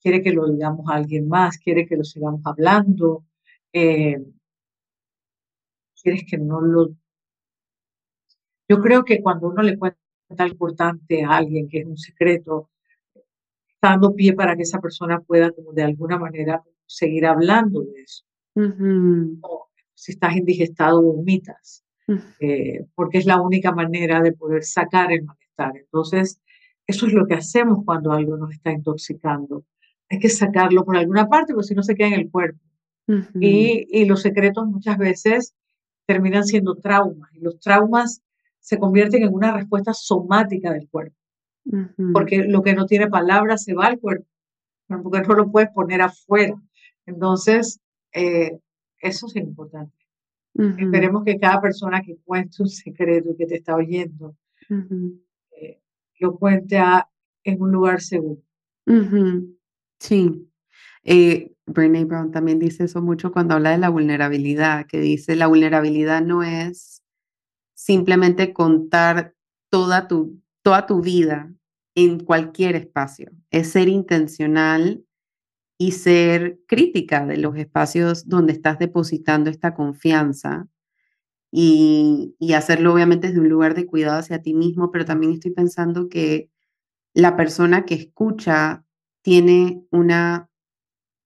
[0.01, 3.27] quiere que lo digamos a alguien más, quiere que lo sigamos hablando,
[6.03, 6.95] quieres que no lo
[8.68, 9.98] yo creo que cuando uno le cuenta
[10.38, 12.70] algo importante a alguien que es un secreto,
[13.81, 18.25] dando pie para que esa persona pueda como de alguna manera seguir hablando de eso.
[19.42, 21.85] O si estás indigestado, vomitas,
[22.40, 25.77] eh, porque es la única manera de poder sacar el malestar.
[25.77, 26.40] Entonces,
[26.87, 29.64] eso es lo que hacemos cuando algo nos está intoxicando.
[30.09, 32.61] Hay que sacarlo por alguna parte, porque si no se queda en el cuerpo.
[33.35, 35.55] y, y los secretos muchas veces
[36.07, 38.22] terminan siendo traumas, y los traumas
[38.62, 41.16] se convierten en una respuesta somática del cuerpo
[42.12, 44.27] porque lo que no tiene palabras se va al cuerpo,
[45.03, 46.61] porque no lo puedes poner afuera.
[47.07, 47.81] Entonces,
[48.12, 48.59] eh,
[48.98, 49.96] eso es importante.
[50.55, 54.37] Esperemos que cada persona que cuente un secreto y que te está oyendo,
[54.68, 55.81] eh,
[56.18, 56.79] lo cuente
[57.44, 58.42] en un lugar seguro.
[59.98, 60.48] Sí.
[61.05, 65.46] Eh, Brené Brown también dice eso mucho cuando habla de la vulnerabilidad, que dice la
[65.46, 67.02] vulnerabilidad no es
[67.85, 69.35] simplemente contar
[69.71, 71.53] toda tu toda tu vida
[71.95, 73.31] en cualquier espacio.
[73.51, 75.05] Es ser intencional
[75.79, 80.68] y ser crítica de los espacios donde estás depositando esta confianza
[81.51, 86.09] y, hacerlo obviamente desde un lugar de cuidado hacia ti mismo, pero también estoy pensando
[86.09, 86.51] que
[87.14, 88.85] la persona que escucha
[89.23, 90.49] tiene una,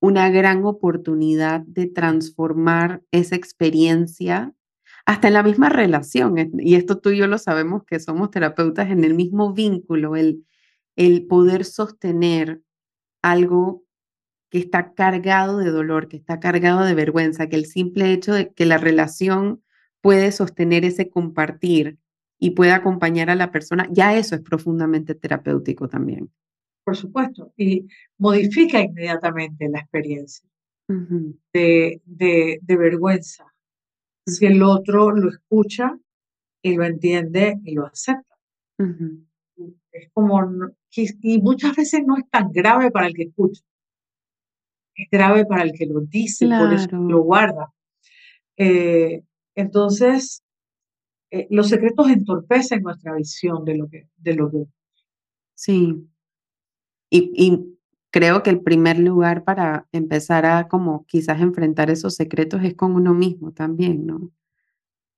[0.01, 4.56] una gran oportunidad de transformar esa experiencia
[5.07, 8.91] hasta en la misma relación, y esto tú y yo lo sabemos que somos terapeutas
[8.91, 10.45] en el mismo vínculo, el,
[10.97, 12.61] el poder sostener
[13.23, 13.85] algo
[14.51, 18.53] que está cargado de dolor, que está cargado de vergüenza, que el simple hecho de
[18.53, 19.63] que la relación
[20.01, 21.99] puede sostener ese compartir
[22.39, 26.31] y puede acompañar a la persona, ya eso es profundamente terapéutico también.
[26.85, 27.87] Por supuesto, y
[28.19, 30.49] modifica inmediatamente la experiencia
[30.89, 33.53] de, de, de vergüenza,
[34.27, 35.99] si el otro lo escucha
[36.63, 38.37] y lo entiende y lo acepta.
[39.93, 40.43] Es como,
[40.91, 43.63] y muchas veces no es tan grave para el que escucha,
[44.95, 47.73] es grave para el que lo dice, por eso lo guarda.
[48.57, 49.23] Eh,
[49.55, 50.43] entonces,
[51.31, 54.65] eh, los secretos entorpecen nuestra visión de lo que, de lo que.
[55.55, 56.09] Sí.
[57.11, 57.76] Y, y
[58.11, 62.95] creo que el primer lugar para empezar a como quizás enfrentar esos secretos es con
[62.95, 64.31] uno mismo también, ¿no?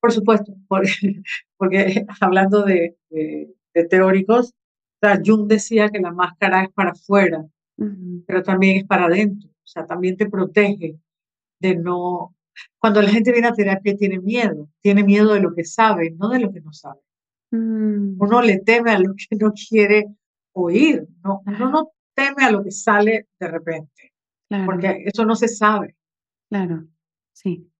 [0.01, 0.89] Por supuesto, porque,
[1.57, 4.55] porque hablando de, de, teóricos,
[5.25, 7.47] Jung decía que la máscara es para afuera,
[8.27, 10.99] pero también es para adentro, o sea, también te protege
[11.61, 12.35] de no...
[12.79, 16.29] Cuando la gente viene a terapia tiene miedo, tiene miedo de lo que sabe, no
[16.31, 17.01] de lo que no sabe.
[17.53, 18.21] Mm.
[18.21, 20.07] Uno le teme a lo que no quiere
[20.53, 24.13] oír, no, uno no teme a lo que sale de repente,
[24.67, 25.95] porque eso no se sabe.
[26.49, 26.85] Claro,
[27.33, 27.71] sí.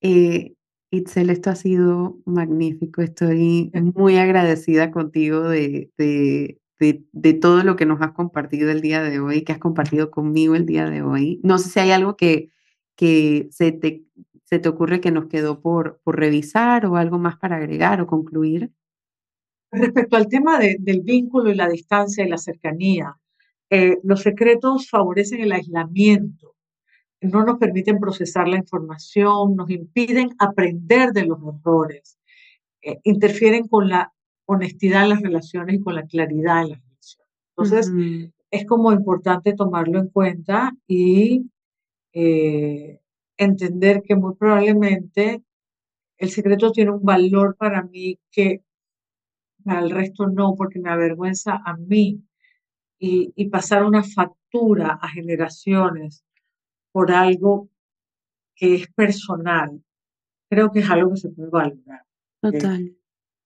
[0.00, 0.54] Eh,
[0.90, 3.02] Itzel, esto ha sido magnífico.
[3.02, 9.02] Estoy muy agradecida contigo de, de, de, todo lo que nos has compartido el día
[9.02, 11.40] de hoy, que has compartido conmigo el día de hoy.
[11.42, 12.50] No sé si hay algo que,
[12.96, 14.04] que se, te,
[14.44, 18.06] se te ocurre que nos quedó por, por revisar o algo más para agregar o
[18.06, 18.72] concluir.
[19.70, 23.16] Respecto al tema del vínculo y la distancia y la cercanía,
[23.70, 26.54] eh, los secretos favorecen el aislamiento,
[27.20, 32.18] no nos permiten procesar la información, nos impiden aprender de los errores,
[32.80, 34.12] eh, interfieren con la
[34.46, 37.18] honestidad en las relaciones y con la claridad en las relaciones.
[37.56, 37.92] Entonces,
[38.50, 41.50] es como importante tomarlo en cuenta y
[42.12, 43.00] eh,
[43.36, 45.42] entender que muy probablemente
[46.16, 48.62] el secreto tiene un valor para mí que
[49.70, 52.22] el resto no, porque me avergüenza a mí.
[53.00, 56.24] Y, pasar una factura a generaciones
[56.90, 57.68] por algo
[58.56, 59.80] que es personal,
[60.50, 62.02] creo que es algo que se puede valorar.
[62.40, 62.96] Total.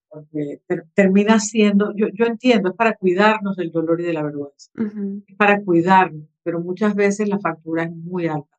[0.09, 0.63] porque
[0.95, 4.71] termina siendo, yo, yo entiendo, es para cuidarnos del dolor y de la vergüenza.
[5.27, 8.59] Es para cuidarnos, pero muchas veces la factura es muy alta.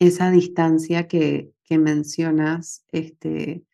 [0.00, 3.64] Esa distancia que, que mencionas, este,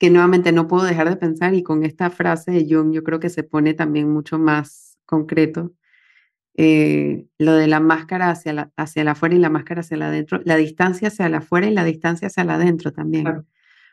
[0.00, 3.20] que nuevamente no puedo dejar de pensar y con esta frase de Jung yo creo
[3.20, 5.74] que se pone también mucho más concreto.
[6.56, 10.08] Eh, lo de la máscara hacia la, hacia la afuera y la máscara hacia la
[10.08, 13.46] adentro, la distancia hacia la afuera y la distancia hacia la adentro también.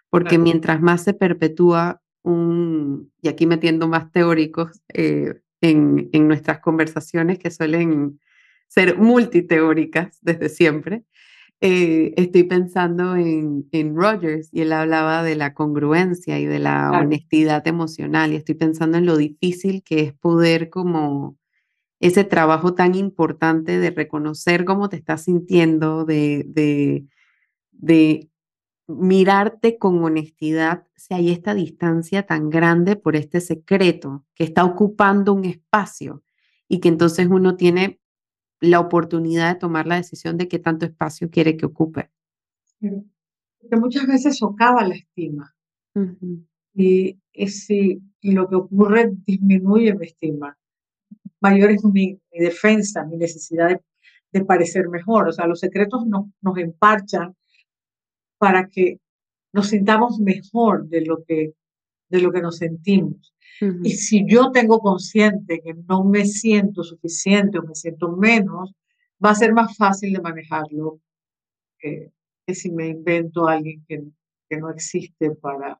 [0.09, 6.59] Porque mientras más se perpetúa un, y aquí metiendo más teóricos eh, en, en nuestras
[6.59, 8.17] conversaciones que suelen
[8.69, 11.03] ser multiteóricas desde siempre,
[11.59, 16.91] eh, estoy pensando en, en Rogers y él hablaba de la congruencia y de la
[16.91, 21.37] honestidad emocional y estoy pensando en lo difícil que es poder como
[21.99, 27.05] ese trabajo tan importante de reconocer cómo te estás sintiendo, de, de,
[27.71, 28.29] de
[28.87, 35.33] mirarte con honestidad si hay esta distancia tan grande por este secreto que está ocupando
[35.33, 36.23] un espacio
[36.67, 37.99] y que entonces uno tiene
[38.59, 42.09] la oportunidad de tomar la decisión de qué tanto espacio quiere que ocupe.
[42.79, 45.55] Que muchas veces socava la estima.
[46.73, 50.57] y, si lo que ocurre disminuye mi estima,
[51.39, 53.69] mayor es mi, defensa, mi necesidad
[54.31, 55.27] de, parecer mejor.
[55.27, 57.35] O sea, los secretos nos emparchan
[58.37, 58.99] para que
[59.53, 61.53] nos sintamos mejor de lo que,
[62.09, 63.33] de lo que nos sentimos.
[63.83, 68.73] Y si yo tengo consciente que no me siento suficiente o me siento menos,
[69.23, 70.99] va a ser más fácil de manejarlo
[71.79, 72.11] que,
[72.47, 74.03] si me invento a alguien que,
[74.49, 75.79] que no existe para,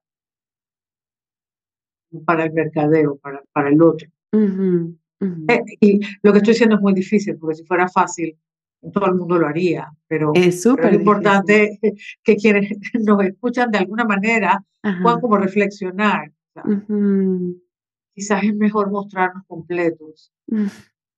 [2.26, 4.09] para el mercadeo, para, para el otro.
[5.20, 8.38] Eh, y lo que estoy diciendo es muy difícil, porque si fuera fácil,
[8.93, 11.80] todo el mundo lo haría, pero es súper importante
[12.24, 14.63] que quienes nos escuchan de alguna manera
[15.01, 16.32] puedan como reflexionar.
[18.14, 20.66] Quizás es mejor mostrarnos completos, mm.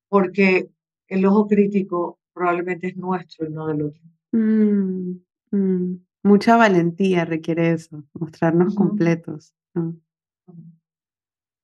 [0.08, 0.70] porque
[1.08, 4.02] el ojo crítico probablemente es nuestro y no del otro.
[4.32, 5.16] Mm,
[5.50, 6.00] mm.
[6.22, 9.54] Mucha valentía requiere eso, mostrarnos completos.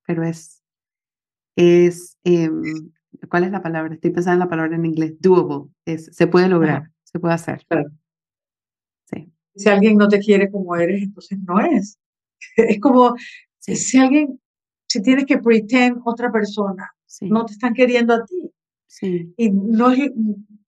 [0.05, 0.63] Pero es,
[1.55, 2.91] es em,
[3.29, 3.93] ¿cuál es la palabra?
[3.93, 7.65] Estoy pensando en la palabra en inglés, doable, es, se puede lograr, se puede hacer.
[9.05, 9.31] Sí.
[9.55, 11.99] Si alguien no te quiere como eres, entonces no es.
[12.55, 13.15] Es como
[13.75, 14.39] si alguien,
[14.87, 18.51] si tienes que pretend otra persona, no te están queriendo a ti.
[18.87, 19.33] Sí.
[19.37, 19.91] Y no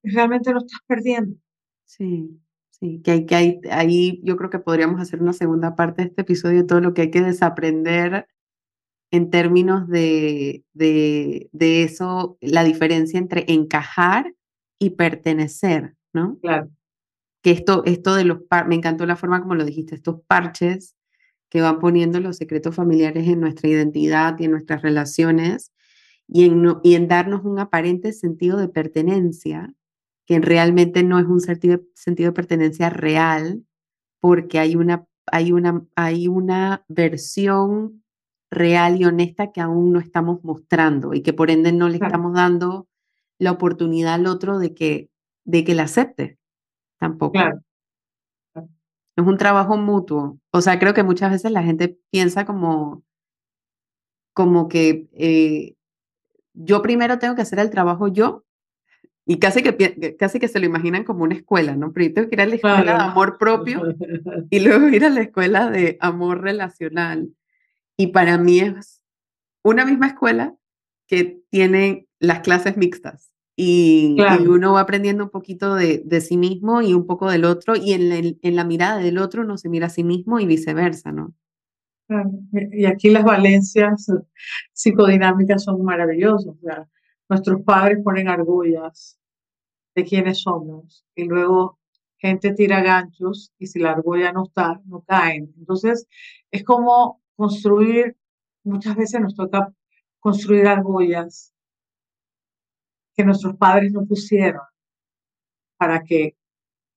[0.04, 1.36] realmente lo estás perdiendo.
[1.86, 2.40] Sí,
[2.70, 6.10] sí, que hay que hay, ahí yo creo que podríamos hacer una segunda parte de
[6.10, 8.28] este episodio, todo lo que hay que desaprender
[9.12, 14.36] en términos de, de, de, eso, la diferencia entre encajar
[14.78, 16.38] y pertenecer, ¿no?
[16.42, 16.70] Claro.
[17.42, 20.96] Que esto, esto de los, me encantó la forma como lo dijiste, estos parches
[21.50, 25.72] que van poniendo los secretos familiares en nuestra identidad y en nuestras relaciones
[26.28, 29.74] y en, y en darnos un aparente sentido de pertenencia,
[30.26, 33.64] que realmente no es un sentido, sentido de pertenencia real,
[34.20, 38.04] porque hay una, hay una, hay una versión
[38.52, 42.34] real y honesta que aún no estamos mostrando y que por ende no le estamos
[42.34, 42.88] dando
[43.40, 45.10] la oportunidad al otro de que,
[45.46, 46.38] de que la acepte
[47.00, 47.34] tampoco.
[47.34, 47.62] Claro.
[49.20, 50.40] Es un trabajo mutuo.
[50.52, 53.04] O sea, creo que muchas veces la gente piensa como,
[54.34, 55.76] como que eh,
[56.54, 58.46] yo primero tengo que hacer el trabajo yo
[59.26, 61.94] y casi que, casi que se lo imaginan como una escuela, ¿no?
[61.94, 63.96] Primero tengo que ir a la escuela de amor propio
[64.50, 67.30] y luego ir a la escuela de amor relacional.
[67.96, 69.04] Y para mí es
[69.64, 70.56] una misma escuela
[71.08, 73.29] que tiene las clases mixtas.
[73.62, 74.16] Y,
[74.48, 77.92] uno va aprendiendo un poquito de, de, sí mismo y un poco del otro, y
[77.92, 81.34] en, en, la mirada del otro uno se mira a sí mismo y viceversa, ¿no?
[82.72, 84.08] Y aquí las valencias
[84.72, 86.56] psicodinámicas son maravillosas.
[87.28, 89.20] nuestros padres ponen argollas
[89.94, 91.80] de quiénes somos y luego
[92.18, 95.54] gente tira ganchos y si la argolla no está, no caen.
[95.58, 96.08] Entonces,
[96.50, 98.16] es como construir,
[98.64, 99.74] muchas veces nos toca
[100.22, 101.54] construir argollas
[103.20, 104.62] que nuestros padres no pusieron
[105.78, 106.38] para que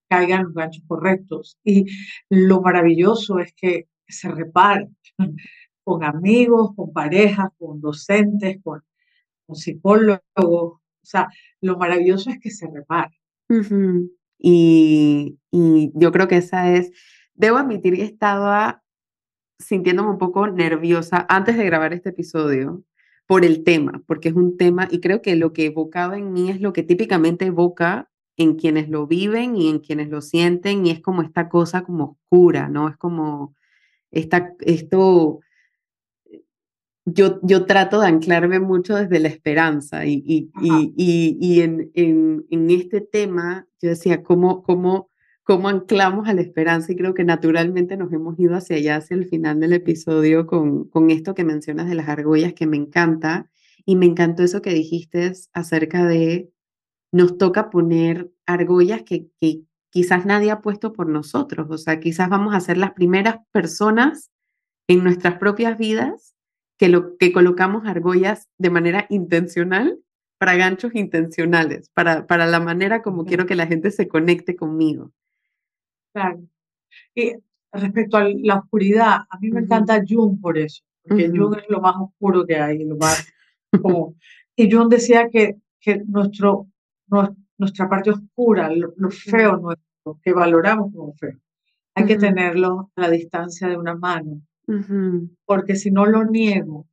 [0.09, 1.59] caigan los ganchos correctos.
[1.65, 1.85] Y
[2.29, 4.95] lo maravilloso es que se reparen
[5.83, 8.81] con amigos, con parejas, con docentes, con,
[9.53, 10.21] psicólogos.
[10.37, 11.27] O sea,
[11.59, 13.19] lo maravilloso es que se repare.
[14.39, 16.93] y, y yo creo que esa es,
[17.33, 18.81] debo admitir que estaba
[19.59, 22.81] sintiéndome un poco nerviosa antes de grabar este episodio
[23.27, 26.49] por el tema, porque es un tema y creo que lo que evocaba en mí
[26.49, 30.91] es lo que típicamente evoca en quienes lo viven y en quienes lo sienten y
[30.91, 32.89] es como esta cosa como oscura, ¿no?
[32.89, 33.55] Es como
[34.11, 35.39] esta, esto,
[37.05, 42.45] yo, yo trato de anclarme mucho desde la esperanza y, y, y, y, en, en,
[42.49, 45.09] en, este tema yo decía, ¿cómo, cómo
[45.43, 49.15] cómo anclamos a la esperanza y creo que naturalmente nos hemos ido hacia allá, hacia
[49.15, 53.49] el final del episodio con, con esto que mencionas de las argollas que me encanta.
[53.85, 56.49] Y me encantó eso que dijiste acerca de
[57.11, 62.27] nos toca poner argollas que, que quizás nadie ha puesto por nosotros, o sea, quizás
[62.27, 64.31] vamos a ser las primeras personas
[64.87, 66.35] en nuestras propias vidas
[66.79, 69.99] que, lo, que colocamos argollas de manera intencional
[70.39, 75.11] para ganchos intencionales, para, para la manera como quiero que la gente se conecte conmigo.
[76.13, 76.41] Claro.
[77.15, 77.33] Y
[77.71, 81.81] respecto a la oscuridad, a mí me encanta Jung por eso, porque Jung es lo
[81.81, 83.27] más oscuro que hay, lo más
[83.81, 84.15] como,
[84.55, 86.67] y Jung decía que, que nuestro,
[87.57, 91.39] nuestra parte oscura, lo, feo nuestro, que valoramos como feo,
[91.95, 94.41] hay que tenerlo a la distancia de una mano,
[95.45, 96.87] porque si no lo niego,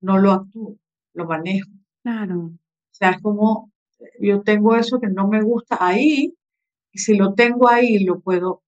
[0.00, 0.78] no lo actúo,
[1.14, 1.70] lo manejo.
[2.02, 2.38] Claro.
[2.38, 3.70] O sea, es como
[4.18, 6.34] yo tengo eso que no me gusta ahí,
[6.92, 8.62] y si lo tengo ahí, lo puedo,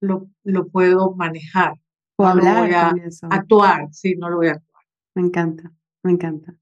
[0.00, 1.74] lo, lo puedo manejar.
[2.16, 2.94] O hablar
[3.30, 4.84] Actuar, sí, no lo voy a actuar.
[5.14, 5.72] Me encanta,
[6.02, 6.54] me encanta.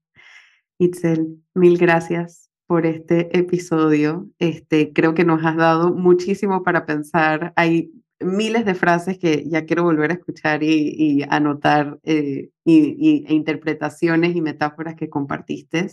[0.79, 4.29] Itzel, mil gracias por este episodio.
[4.39, 7.53] Este, creo que nos has dado muchísimo para pensar.
[7.55, 13.33] Hay miles de frases que ya quiero volver a escuchar y, anotar eh, y, e
[13.33, 15.87] interpretaciones y metáforas que compartiste.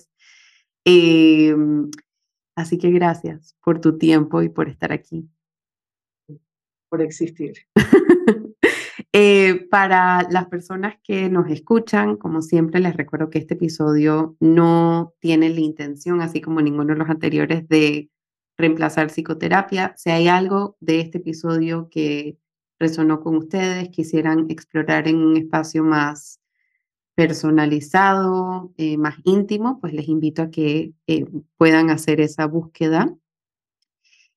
[0.85, 1.91] Em,
[2.59, 5.29] así que gracias por tu tiempo y por estar aquí.
[6.89, 7.55] Por existir.
[9.15, 15.15] Eh, para las personas que nos escuchan, como siempre, les recuerdo que este episodio no
[15.19, 18.11] tiene la intención, así como ninguno de los anteriores, de
[18.59, 19.95] reemplazar psicoterapia.
[19.97, 22.39] Si hay algo de este episodio que
[22.79, 26.38] resonó con ustedes, quisieran explorar en un espacio más
[27.19, 33.13] personalizado, eh, más íntimo, pues les invito a que eh, puedan hacer esa búsqueda.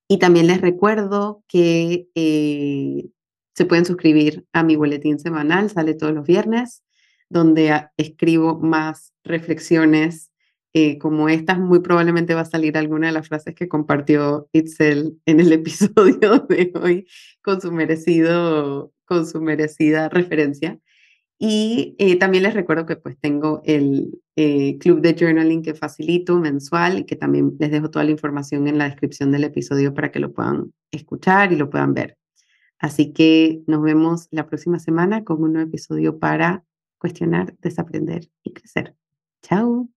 [0.07, 3.05] Y también les recuerdo que eh,
[3.53, 6.81] se pueden suscribir a mi boletín semanal, sale todos los viernes,
[7.29, 10.31] donde escribo más reflexiones
[10.99, 11.59] como estas.
[11.59, 16.47] Muy probablemente va a salir alguna de las frases que compartió Itzel en el episodio
[16.49, 17.07] de hoy
[17.43, 20.79] con su merecido, con su merecida referencia.
[21.43, 26.37] Y eh, también les recuerdo que pues tengo el eh, club de journaling que facilito
[26.37, 30.11] mensual y que también les dejo toda la información en la descripción del episodio para
[30.11, 32.15] que lo puedan escuchar y lo puedan ver.
[32.77, 36.63] Así que nos vemos la próxima semana con un nuevo episodio para
[36.99, 38.95] cuestionar, desaprender y crecer.
[39.41, 39.89] Chao.